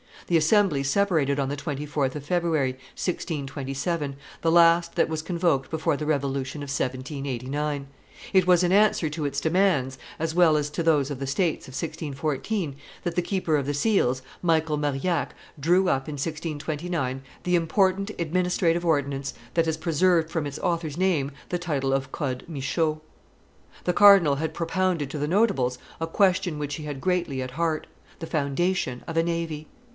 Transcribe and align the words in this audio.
The 0.25 0.37
Assembly 0.37 0.81
separated 0.81 1.39
on 1.39 1.49
the 1.49 1.57
24th 1.57 2.15
of 2.15 2.25
February, 2.25 2.71
1627, 2.71 4.15
the 4.41 4.51
last 4.51 4.95
that 4.95 5.09
was 5.09 5.21
convoked 5.21 5.69
before 5.69 5.97
the 5.97 6.05
revolution 6.07 6.59
of 6.63 6.69
1789. 6.69 7.87
It 8.33 8.47
was 8.47 8.63
in 8.63 8.71
answer 8.71 9.09
to 9.09 9.25
its 9.25 9.41
demands, 9.41 9.99
as 10.17 10.33
well 10.33 10.57
as 10.57 10.69
to 10.71 10.81
those 10.83 11.11
of 11.11 11.19
the 11.19 11.27
states 11.27 11.67
of 11.67 11.73
1614, 11.73 12.77
that 13.03 13.15
the 13.15 13.21
keeper 13.21 13.57
of 13.57 13.65
the 13.65 13.73
seals, 13.75 14.21
Michael 14.41 14.77
Marillac, 14.77 15.35
drew 15.59 15.89
up, 15.89 16.07
in 16.07 16.13
1629, 16.13 17.21
the 17.43 17.55
important 17.55 18.09
administrative 18.17 18.85
ordinance 18.85 19.33
which 19.53 19.65
has 19.65 19.77
preserved 19.77 20.31
from 20.31 20.47
its 20.47 20.59
author's 20.59 20.97
name 20.97 21.31
the 21.49 21.59
title 21.59 21.93
of 21.93 22.11
Code 22.11 22.45
Michau. 22.49 23.01
The 23.83 23.93
cardinal 23.93 24.35
had 24.35 24.53
propounded 24.55 25.11
to 25.11 25.19
the 25.19 25.27
Notables 25.27 25.77
a 25.99 26.07
question 26.07 26.57
which 26.57 26.75
he 26.75 26.85
had 26.85 27.01
greatly 27.01 27.41
at 27.41 27.51
heart 27.51 27.85
the 28.19 28.25
foundation 28.27 29.03
of 29.07 29.17
a 29.17 29.23
navy. 29.23 29.67